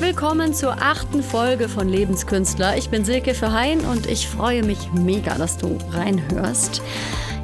[0.00, 2.78] Willkommen zur achten Folge von Lebenskünstler.
[2.78, 6.80] Ich bin Silke Verheyen und ich freue mich mega, dass du reinhörst.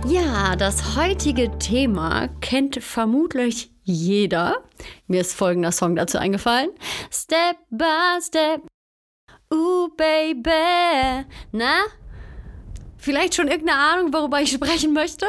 [0.06, 4.64] Ja, das heutige Thema kennt vermutlich jeder.
[5.06, 6.70] Mir ist folgender Song dazu eingefallen.
[7.12, 8.62] Step by Step.
[9.52, 11.26] Ooh, baby.
[11.52, 11.82] Na?
[12.96, 15.26] Vielleicht schon irgendeine Ahnung, worüber ich sprechen möchte?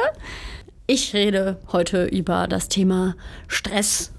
[0.87, 3.17] Ich rede heute über das Thema
[3.49, 4.13] Stress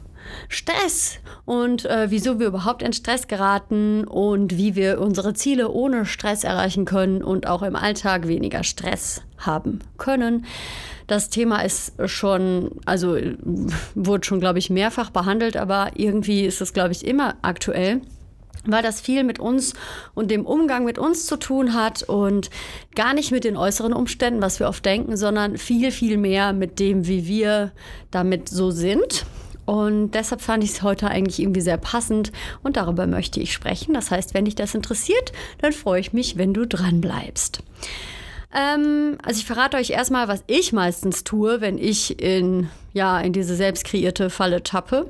[0.49, 6.07] Stress und äh, wieso wir überhaupt in Stress geraten und wie wir unsere Ziele ohne
[6.07, 10.47] Stress erreichen können und auch im Alltag weniger Stress haben können.
[11.07, 13.17] Das Thema ist schon, also
[13.95, 18.03] wurde schon, glaube ich, mehrfach behandelt, aber irgendwie ist es, glaube ich, immer aktuell
[18.65, 19.75] weil das viel mit uns
[20.15, 22.51] und dem Umgang mit uns zu tun hat und
[22.95, 26.79] gar nicht mit den äußeren Umständen, was wir oft denken, sondern viel, viel mehr mit
[26.79, 27.73] dem, wie wir
[28.11, 29.25] damit so sind.
[29.69, 33.93] Und deshalb fand ich es heute eigentlich irgendwie sehr passend und darüber möchte ich sprechen.
[33.93, 37.59] Das heißt, wenn dich das interessiert, dann freue ich mich, wenn du dran bleibst.
[38.51, 43.35] Ähm, also ich verrate euch erstmal, was ich meistens tue, wenn ich in, ja, in
[43.35, 45.07] diese selbst kreierte Falle tappe.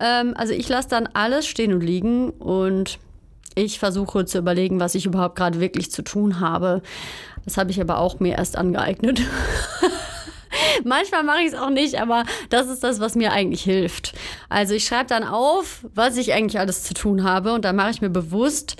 [0.00, 2.98] Ähm, also ich lasse dann alles stehen und liegen und
[3.56, 6.80] ich versuche zu überlegen, was ich überhaupt gerade wirklich zu tun habe.
[7.44, 9.20] Das habe ich aber auch mir erst angeeignet.
[10.84, 14.14] Manchmal mache ich es auch nicht, aber das ist das, was mir eigentlich hilft.
[14.48, 17.90] Also ich schreibe dann auf, was ich eigentlich alles zu tun habe und dann mache
[17.90, 18.76] ich mir bewusst,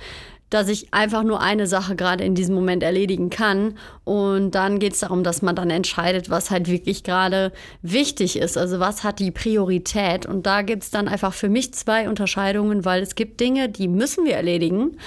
[0.50, 3.76] dass ich einfach nur eine Sache gerade in diesem Moment erledigen kann.
[4.04, 7.52] Und dann geht es darum, dass man dann entscheidet, was halt wirklich gerade
[7.82, 8.56] wichtig ist.
[8.56, 10.24] Also was hat die Priorität.
[10.24, 13.88] Und da gibt es dann einfach für mich zwei Unterscheidungen, weil es gibt Dinge, die
[13.88, 14.98] müssen wir erledigen.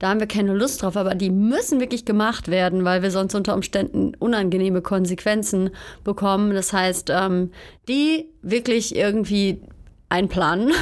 [0.00, 3.34] Da haben wir keine Lust drauf, aber die müssen wirklich gemacht werden, weil wir sonst
[3.34, 5.70] unter Umständen unangenehme Konsequenzen
[6.04, 6.54] bekommen.
[6.54, 7.50] Das heißt, ähm,
[7.86, 9.60] die wirklich irgendwie
[10.08, 10.72] einplanen.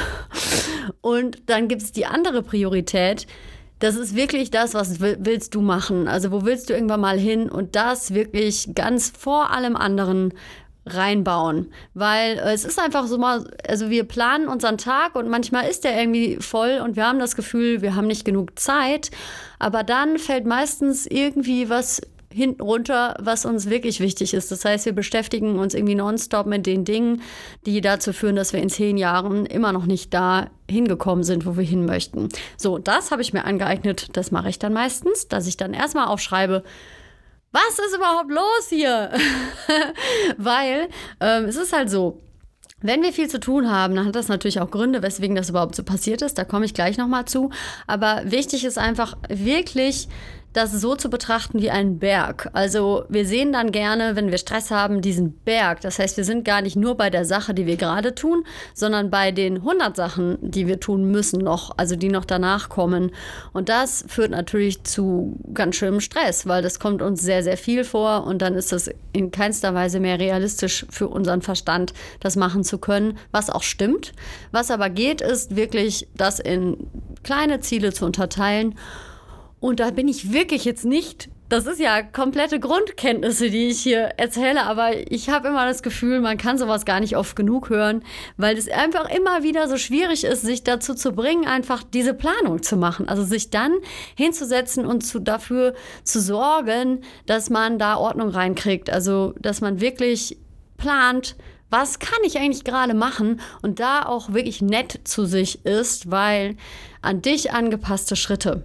[1.01, 3.27] Und dann gibt es die andere Priorität.
[3.79, 6.07] Das ist wirklich das, was willst du machen?
[6.07, 7.49] Also wo willst du irgendwann mal hin?
[7.49, 10.33] Und das wirklich ganz vor allem anderen
[10.95, 15.67] reinbauen, weil äh, es ist einfach so mal, also wir planen unseren Tag und manchmal
[15.67, 19.11] ist der irgendwie voll und wir haben das Gefühl, wir haben nicht genug Zeit,
[19.59, 22.01] aber dann fällt meistens irgendwie was
[22.31, 24.51] hinten runter, was uns wirklich wichtig ist.
[24.51, 27.21] Das heißt, wir beschäftigen uns irgendwie nonstop mit den Dingen,
[27.65, 31.57] die dazu führen, dass wir in zehn Jahren immer noch nicht da hingekommen sind, wo
[31.57, 32.29] wir hin möchten.
[32.55, 34.09] So, das habe ich mir angeeignet.
[34.13, 36.63] Das mache ich dann meistens, dass ich dann erstmal aufschreibe,
[37.51, 39.11] was ist überhaupt los hier?
[40.37, 40.89] Weil
[41.19, 42.21] ähm, es ist halt so,
[42.81, 45.75] wenn wir viel zu tun haben, dann hat das natürlich auch Gründe, weswegen das überhaupt
[45.75, 46.37] so passiert ist.
[46.37, 47.49] Da komme ich gleich nochmal zu.
[47.87, 50.07] Aber wichtig ist einfach wirklich
[50.53, 52.49] das so zu betrachten wie einen Berg.
[52.53, 55.81] Also wir sehen dann gerne, wenn wir Stress haben, diesen Berg.
[55.81, 58.43] Das heißt, wir sind gar nicht nur bei der Sache, die wir gerade tun,
[58.73, 63.11] sondern bei den 100 Sachen, die wir tun müssen noch, also die noch danach kommen.
[63.53, 67.83] Und das führt natürlich zu ganz schönem Stress, weil das kommt uns sehr, sehr viel
[67.83, 72.63] vor und dann ist es in keinster Weise mehr realistisch für unseren Verstand, das machen
[72.63, 74.13] zu können, was auch stimmt.
[74.51, 76.87] Was aber geht, ist wirklich, das in
[77.23, 78.75] kleine Ziele zu unterteilen
[79.59, 81.29] und da bin ich wirklich jetzt nicht.
[81.49, 86.19] Das ist ja komplette Grundkenntnisse, die ich hier erzähle, aber ich habe immer das Gefühl,
[86.19, 88.03] man kann sowas gar nicht oft genug hören,
[88.37, 92.61] weil es einfach immer wieder so schwierig ist, sich dazu zu bringen, einfach diese Planung
[92.61, 93.09] zu machen.
[93.09, 93.73] Also sich dann
[94.15, 98.91] hinzusetzen und zu, dafür zu sorgen, dass man da Ordnung reinkriegt.
[98.91, 100.37] Also, dass man wirklich
[100.77, 101.35] plant,
[101.71, 106.57] was kann ich eigentlich gerade machen und da auch wirklich nett zu sich ist, weil
[107.01, 108.63] an dich angepasste Schritte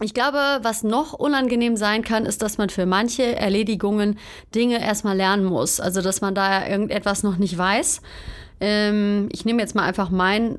[0.00, 4.18] ich glaube, was noch unangenehm sein kann, ist, dass man für manche Erledigungen
[4.54, 5.80] Dinge erstmal lernen muss.
[5.80, 8.02] Also, dass man da irgendetwas noch nicht weiß.
[8.60, 10.58] Ähm, ich nehme jetzt mal einfach mein,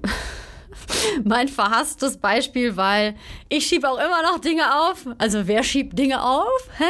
[1.24, 3.16] mein verhasstes Beispiel, weil
[3.48, 5.06] ich schiebe auch immer noch Dinge auf.
[5.20, 6.70] Also, wer schiebt Dinge auf?
[6.78, 6.86] Hä?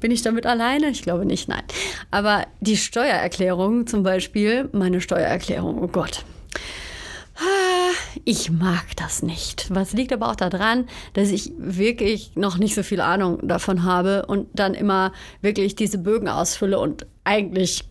[0.00, 0.88] Bin ich damit alleine?
[0.90, 1.62] Ich glaube nicht, nein.
[2.10, 6.24] Aber die Steuererklärung zum Beispiel, meine Steuererklärung, oh Gott.
[8.24, 9.66] Ich mag das nicht.
[9.70, 14.26] Was liegt aber auch daran, dass ich wirklich noch nicht so viel Ahnung davon habe
[14.26, 17.84] und dann immer wirklich diese Bögen ausfülle und eigentlich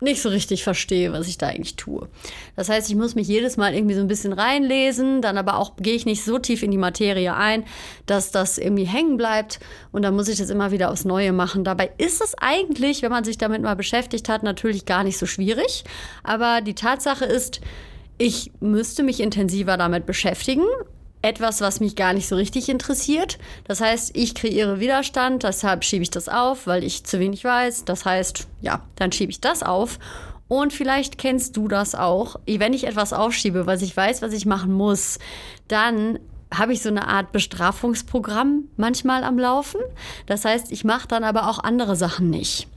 [0.00, 2.08] nicht so richtig verstehe, was ich da eigentlich tue.
[2.56, 5.76] Das heißt, ich muss mich jedes Mal irgendwie so ein bisschen reinlesen, dann aber auch
[5.76, 7.64] gehe ich nicht so tief in die Materie ein,
[8.06, 9.60] dass das irgendwie hängen bleibt
[9.92, 11.64] und dann muss ich das immer wieder aufs Neue machen.
[11.64, 15.26] Dabei ist es eigentlich, wenn man sich damit mal beschäftigt hat, natürlich gar nicht so
[15.26, 15.84] schwierig,
[16.22, 17.60] aber die Tatsache ist,
[18.18, 20.64] ich müsste mich intensiver damit beschäftigen.
[21.22, 23.38] Etwas, was mich gar nicht so richtig interessiert.
[23.66, 27.86] Das heißt, ich kreiere Widerstand, deshalb schiebe ich das auf, weil ich zu wenig weiß.
[27.86, 29.98] Das heißt, ja, dann schiebe ich das auf.
[30.48, 32.36] Und vielleicht kennst du das auch.
[32.46, 35.18] Wenn ich etwas aufschiebe, was ich weiß, was ich machen muss,
[35.68, 36.18] dann
[36.58, 39.80] habe ich so eine Art Bestrafungsprogramm manchmal am Laufen.
[40.26, 42.68] Das heißt, ich mache dann aber auch andere Sachen nicht.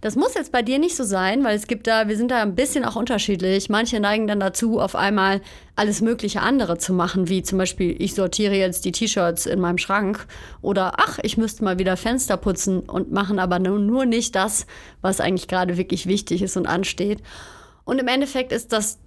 [0.00, 2.42] Das muss jetzt bei dir nicht so sein, weil es gibt da, wir sind da
[2.42, 3.68] ein bisschen auch unterschiedlich.
[3.68, 5.40] Manche neigen dann dazu, auf einmal
[5.74, 9.78] alles mögliche andere zu machen, wie zum Beispiel, ich sortiere jetzt die T-Shirts in meinem
[9.78, 10.26] Schrank
[10.62, 14.66] oder ach, ich müsste mal wieder Fenster putzen und machen aber nur nicht das,
[15.00, 17.22] was eigentlich gerade wirklich wichtig ist und ansteht.
[17.84, 18.98] Und im Endeffekt ist das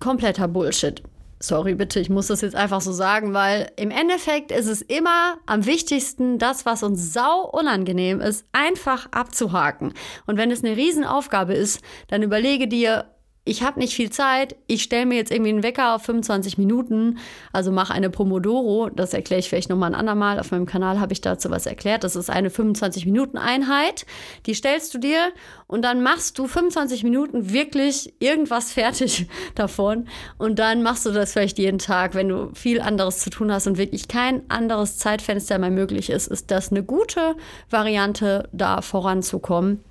[0.00, 1.02] kompletter Bullshit.
[1.38, 5.36] Sorry, bitte, ich muss das jetzt einfach so sagen, weil im Endeffekt ist es immer
[5.44, 9.92] am wichtigsten, das, was uns sau unangenehm ist, einfach abzuhaken.
[10.26, 13.15] Und wenn es eine Riesenaufgabe ist, dann überlege dir,
[13.48, 17.18] ich habe nicht viel Zeit, ich stelle mir jetzt irgendwie einen Wecker auf 25 Minuten,
[17.52, 21.12] also mache eine Pomodoro, das erkläre ich vielleicht nochmal ein andermal, auf meinem Kanal habe
[21.12, 24.04] ich dazu was erklärt, das ist eine 25-Minuten-Einheit,
[24.46, 25.28] die stellst du dir
[25.68, 30.08] und dann machst du 25 Minuten wirklich irgendwas fertig davon
[30.38, 33.68] und dann machst du das vielleicht jeden Tag, wenn du viel anderes zu tun hast
[33.68, 37.36] und wirklich kein anderes Zeitfenster mehr möglich ist, ist das eine gute
[37.70, 39.84] Variante, da voranzukommen.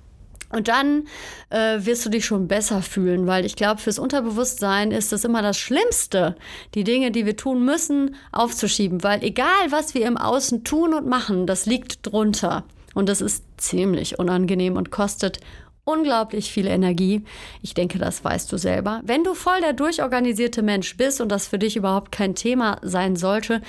[0.50, 1.08] Und dann
[1.50, 5.42] äh, wirst du dich schon besser fühlen, weil ich glaube, fürs Unterbewusstsein ist es immer
[5.42, 6.36] das Schlimmste,
[6.74, 9.02] die Dinge, die wir tun müssen, aufzuschieben.
[9.02, 12.64] Weil egal, was wir im Außen tun und machen, das liegt drunter.
[12.94, 15.40] Und das ist ziemlich unangenehm und kostet
[15.84, 17.24] unglaublich viel Energie.
[17.62, 19.00] Ich denke, das weißt du selber.
[19.04, 23.16] Wenn du voll der durchorganisierte Mensch bist und das für dich überhaupt kein Thema sein
[23.16, 23.62] sollte,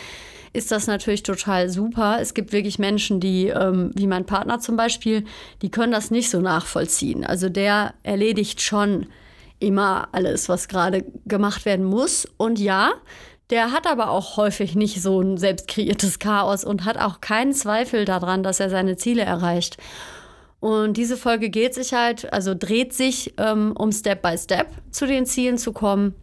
[0.58, 2.18] ist das natürlich total super.
[2.20, 5.24] Es gibt wirklich Menschen, die, ähm, wie mein Partner zum Beispiel,
[5.62, 7.24] die können das nicht so nachvollziehen.
[7.24, 9.06] Also der erledigt schon
[9.60, 12.28] immer alles, was gerade gemacht werden muss.
[12.38, 12.94] Und ja,
[13.52, 17.54] der hat aber auch häufig nicht so ein selbst kreiertes Chaos und hat auch keinen
[17.54, 19.78] Zweifel daran, dass er seine Ziele erreicht.
[20.60, 25.06] Und diese Folge geht sich halt, also dreht sich ähm, um Step by Step zu
[25.06, 26.16] den Zielen zu kommen.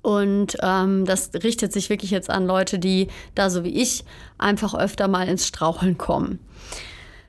[0.00, 4.04] Und ähm, das richtet sich wirklich jetzt an Leute, die da so wie ich
[4.38, 6.38] einfach öfter mal ins Straucheln kommen.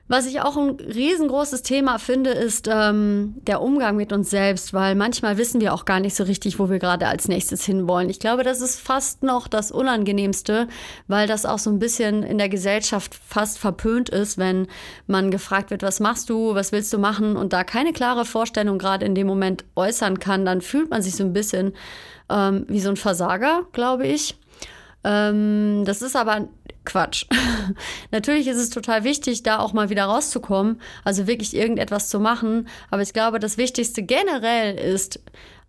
[0.06, 4.94] Was ich auch ein riesengroßes Thema finde, ist ähm, der Umgang mit uns selbst, weil
[4.94, 8.10] manchmal wissen wir auch gar nicht so richtig, wo wir gerade als nächstes hinwollen.
[8.10, 10.68] Ich glaube, das ist fast noch das Unangenehmste,
[11.08, 14.66] weil das auch so ein bisschen in der Gesellschaft fast verpönt ist, wenn
[15.06, 18.76] man gefragt wird, was machst du, was willst du machen und da keine klare Vorstellung
[18.76, 21.72] gerade in dem Moment äußern kann, dann fühlt man sich so ein bisschen
[22.28, 24.36] ähm, wie so ein Versager, glaube ich.
[25.02, 26.48] Ähm, das ist aber
[26.84, 27.24] Quatsch.
[28.10, 32.68] Natürlich ist es total wichtig, da auch mal wieder rauszukommen, also wirklich irgendetwas zu machen.
[32.90, 35.20] Aber ich glaube, das Wichtigste generell ist,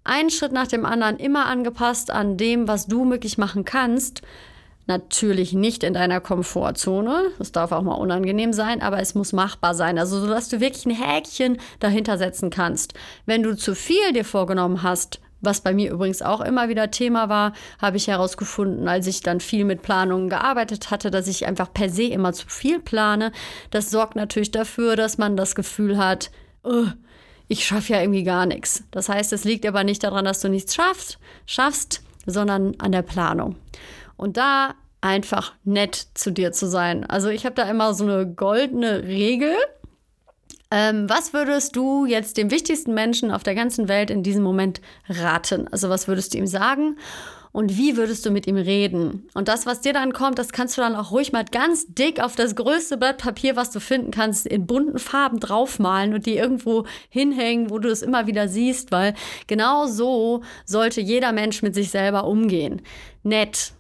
[0.04, 4.22] einen Schritt nach dem anderen, immer angepasst an dem, was du möglich machen kannst.
[4.88, 7.32] Natürlich nicht in deiner Komfortzone.
[7.40, 9.98] Das darf auch mal unangenehm sein, aber es muss machbar sein.
[9.98, 12.94] Also, so dass du wirklich ein Häkchen dahinter setzen kannst.
[13.26, 17.30] Wenn du zu viel dir vorgenommen hast, was bei mir übrigens auch immer wieder Thema
[17.30, 21.72] war, habe ich herausgefunden, als ich dann viel mit Planungen gearbeitet hatte, dass ich einfach
[21.74, 23.32] per se immer zu viel plane.
[23.72, 26.32] Das sorgt natürlich dafür, dass man das Gefühl hat,
[26.64, 26.88] oh,
[27.48, 28.84] ich schaffe ja irgendwie gar nichts.
[28.92, 33.04] Das heißt, es liegt aber nicht daran, dass du nichts schaffst, schaffst, sondern an der
[33.04, 33.56] Planung.
[34.18, 37.06] Und da einfach nett zu dir zu sein.
[37.06, 39.54] Also ich habe da immer so eine goldene Regel,
[40.72, 44.82] ähm, was würdest du jetzt dem wichtigsten Menschen auf der ganzen Welt in diesem Moment
[45.08, 45.68] raten?
[45.72, 46.98] Also was würdest du ihm sagen?
[47.56, 49.30] Und wie würdest du mit ihm reden?
[49.34, 52.20] Und das, was dir dann kommt, das kannst du dann auch ruhig mal ganz dick
[52.20, 56.36] auf das größte Blatt Papier, was du finden kannst, in bunten Farben draufmalen und die
[56.36, 59.14] irgendwo hinhängen, wo du es immer wieder siehst, weil
[59.48, 62.82] genau so sollte jeder Mensch mit sich selber umgehen.
[63.24, 63.72] Nett,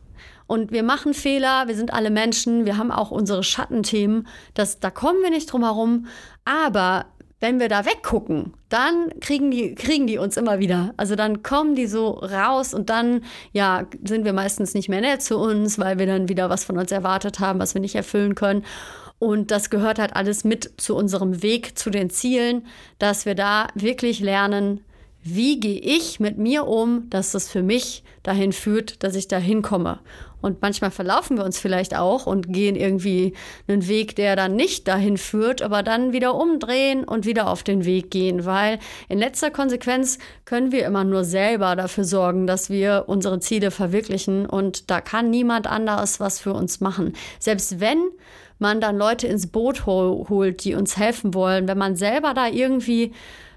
[0.47, 4.91] und wir machen Fehler, wir sind alle Menschen, wir haben auch unsere Schattenthemen, das, da
[4.91, 6.07] kommen wir nicht drum herum.
[6.45, 7.07] Aber
[7.39, 10.93] wenn wir da weggucken, dann kriegen die, kriegen die uns immer wieder.
[10.97, 15.21] Also dann kommen die so raus und dann, ja, sind wir meistens nicht mehr nett
[15.21, 18.35] zu uns, weil wir dann wieder was von uns erwartet haben, was wir nicht erfüllen
[18.35, 18.63] können.
[19.19, 22.65] Und das gehört halt alles mit zu unserem Weg, zu den Zielen,
[22.99, 24.83] dass wir da wirklich lernen,
[25.27, 29.37] wie gehe ich mit mir um, dass das für mich dahin führt, dass ich da
[29.37, 29.99] hinkomme.
[30.39, 33.33] Und manchmal verlaufen wir uns vielleicht auch und gehen irgendwie
[33.67, 37.85] einen Weg, der dann nicht dahin führt, aber dann wieder umdrehen und wieder auf den
[37.85, 38.77] Weg gehen, weil
[39.09, 44.45] in letzter Konsequenz können wir immer nur selber dafür sorgen, dass wir unsere Ziele verwirklichen
[44.45, 47.13] und da kann niemand anderes was für uns machen.
[47.39, 48.03] Selbst wenn
[48.59, 53.11] man dann Leute ins Boot holt, die uns helfen wollen, wenn man selber da irgendwie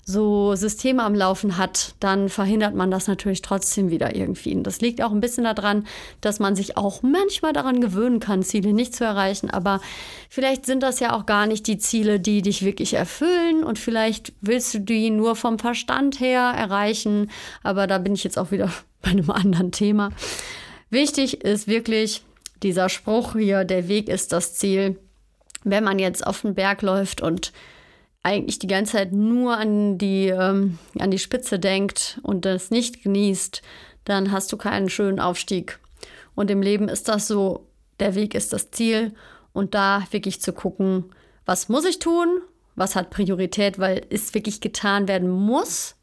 [0.09, 4.57] so Systeme am Laufen hat, dann verhindert man das natürlich trotzdem wieder irgendwie.
[4.57, 5.87] Und das liegt auch ein bisschen daran,
[6.23, 9.51] dass man sich auch manchmal daran gewöhnen kann, Ziele nicht zu erreichen.
[9.51, 9.83] Aber
[10.31, 13.63] vielleicht sind das ja auch gar nicht die Ziele, die dich wirklich erfüllen.
[13.63, 17.31] Und vielleicht willst du die nur vom Verstand her erreichen.
[17.63, 18.73] Aber da bin ich jetzt auch wieder
[19.03, 20.09] bei einem anderen Thema.
[20.89, 22.23] Wichtig ist wirklich
[22.63, 24.99] dieser Spruch hier, der Weg ist das Ziel.
[25.65, 27.53] Wenn man jetzt auf den Berg läuft und
[28.29, 33.03] eigentlich die ganze Zeit nur an die, ähm, an die Spitze denkt und das nicht
[33.03, 33.63] genießt,
[34.05, 35.79] dann hast du keinen schönen Aufstieg.
[36.35, 37.67] Und im Leben ist das so,
[38.01, 39.13] der Weg ist das Ziel.
[39.53, 41.07] Und da wirklich zu gucken,
[41.47, 42.29] was muss ich tun,
[42.77, 45.97] was hat Priorität, weil es wirklich getan werden muss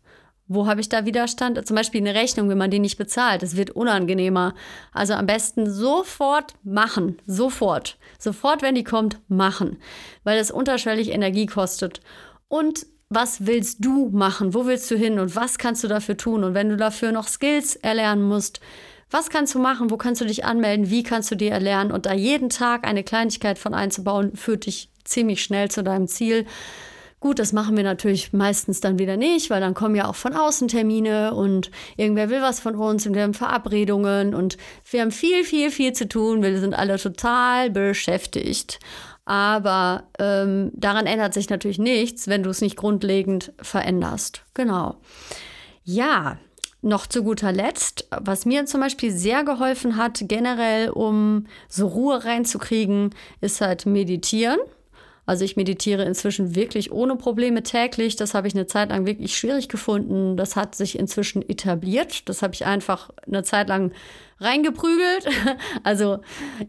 [0.48, 1.66] wo habe ich da Widerstand?
[1.66, 3.42] Zum Beispiel eine Rechnung, wenn man die nicht bezahlt.
[3.42, 4.54] Es wird unangenehmer.
[4.94, 7.18] Also am besten sofort machen.
[7.26, 7.98] Sofort.
[8.20, 9.78] Sofort, wenn die kommt, machen.
[10.24, 12.02] Weil es unterschwellig Energie kostet.
[12.48, 14.54] Und was willst du machen?
[14.54, 15.20] Wo willst du hin?
[15.20, 16.44] Und was kannst du dafür tun?
[16.44, 18.60] Und wenn du dafür noch Skills erlernen musst,
[19.10, 19.90] was kannst du machen?
[19.90, 20.90] Wo kannst du dich anmelden?
[20.90, 21.92] Wie kannst du dir erlernen?
[21.92, 26.46] Und da jeden Tag eine Kleinigkeit von einzubauen, führt dich ziemlich schnell zu deinem Ziel.
[27.26, 30.36] Gut, das machen wir natürlich meistens dann wieder nicht, weil dann kommen ja auch von
[30.36, 34.58] außen Termine und irgendwer will was von uns und wir haben Verabredungen und
[34.92, 36.44] wir haben viel, viel, viel zu tun.
[36.44, 38.80] Wir sind alle total beschäftigt.
[39.26, 44.44] Aber ähm, daran ändert sich natürlich nichts, wenn du es nicht grundlegend veränderst.
[44.54, 44.98] Genau.
[45.84, 46.38] Ja,
[46.84, 52.24] noch zu guter Letzt, was mir zum Beispiel sehr geholfen hat, generell, um so Ruhe
[52.24, 54.60] reinzukriegen, ist halt meditieren.
[55.26, 58.16] Also ich meditiere inzwischen wirklich ohne Probleme täglich.
[58.16, 60.38] Das habe ich eine Zeit lang wirklich schwierig gefunden.
[60.38, 62.30] Das hat sich inzwischen etabliert.
[62.30, 63.92] Das habe ich einfach eine Zeit lang
[64.40, 65.28] reingeprügelt.
[65.84, 66.20] Also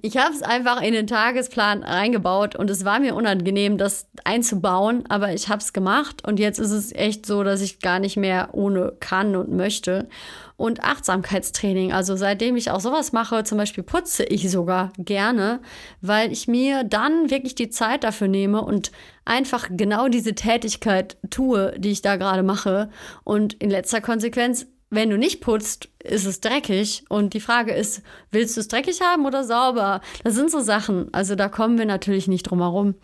[0.02, 5.04] ich habe es einfach in den Tagesplan reingebaut und es war mir unangenehm, das einzubauen,
[5.08, 8.16] aber ich habe es gemacht und jetzt ist es echt so, dass ich gar nicht
[8.16, 10.08] mehr ohne kann und möchte
[10.56, 11.92] und Achtsamkeitstraining.
[11.92, 15.61] Also seitdem ich auch sowas mache, zum Beispiel putze ich sogar gerne,
[16.00, 18.90] weil ich mir dann wirklich die Zeit dafür nehme und
[19.25, 22.90] einfach genau diese Tätigkeit tue, die ich da gerade mache.
[23.25, 27.05] Und in letzter Konsequenz wenn du nicht putzt, ist es dreckig.
[27.09, 30.00] Und die Frage ist, willst du es dreckig haben oder sauber?
[30.23, 31.12] Das sind so Sachen.
[31.12, 32.95] Also da kommen wir natürlich nicht drum herum.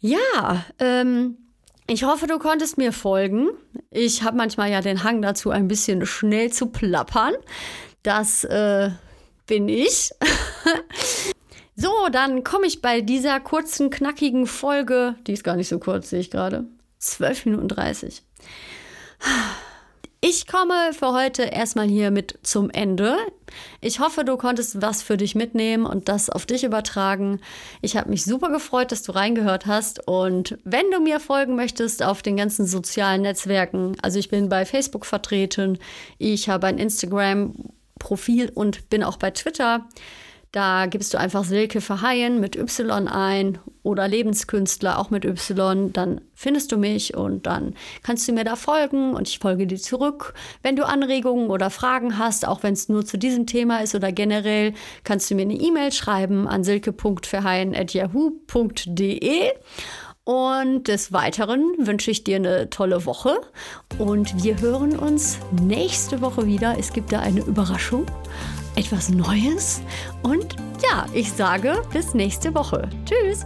[0.00, 1.38] Ja, ähm,
[1.86, 3.48] ich hoffe, du konntest mir folgen.
[3.90, 7.34] Ich habe manchmal ja den Hang dazu, ein bisschen schnell zu plappern.
[8.02, 8.90] Das äh,
[9.46, 10.10] bin ich.
[11.76, 16.10] so, dann komme ich bei dieser kurzen, knackigen Folge, die ist gar nicht so kurz,
[16.10, 16.66] sehe ich gerade.
[16.98, 18.22] 12 Minuten 30.
[20.20, 23.16] Ich komme für heute erstmal hier mit zum Ende.
[23.80, 27.40] Ich hoffe, du konntest was für dich mitnehmen und das auf dich übertragen.
[27.82, 30.08] Ich habe mich super gefreut, dass du reingehört hast.
[30.08, 34.66] Und wenn du mir folgen möchtest auf den ganzen sozialen Netzwerken, also ich bin bei
[34.66, 35.78] Facebook vertreten,
[36.18, 39.86] ich habe ein Instagram-Profil und bin auch bei Twitter.
[40.52, 45.92] Da gibst du einfach Silke Verheyen mit Y ein oder Lebenskünstler auch mit Y.
[45.92, 49.76] Dann findest du mich und dann kannst du mir da folgen und ich folge dir
[49.76, 50.32] zurück.
[50.62, 54.10] Wenn du Anregungen oder Fragen hast, auch wenn es nur zu diesem Thema ist oder
[54.10, 54.72] generell,
[55.04, 59.52] kannst du mir eine E-Mail schreiben an silke.verheyen.yahoo.de.
[60.24, 63.40] Und des Weiteren wünsche ich dir eine tolle Woche
[63.98, 66.76] und wir hören uns nächste Woche wieder.
[66.78, 68.04] Es gibt da eine Überraschung
[68.78, 69.82] etwas Neues.
[70.22, 72.88] Und ja, ich sage bis nächste Woche.
[73.04, 73.44] Tschüss.